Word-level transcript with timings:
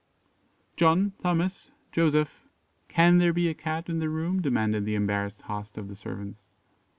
"John, 0.77 1.13
Thomas, 1.21 1.69
Joseph, 1.91 2.47
can 2.87 3.19
there 3.19 3.31
be 3.33 3.47
a 3.49 3.53
Cat 3.53 3.87
in 3.87 3.99
the 3.99 4.09
room?" 4.09 4.41
demanded 4.41 4.83
the 4.83 4.95
embarrassed 4.95 5.41
host 5.41 5.77
of 5.77 5.89
the 5.89 5.95
servants. 5.95 6.49